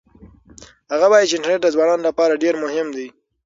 [0.91, 3.07] هغه وایي چې انټرنيټ د ځوانانو لپاره ډېر مهم دی.